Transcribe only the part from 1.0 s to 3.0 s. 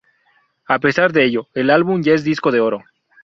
de ello, el álbum ya es disco de oro.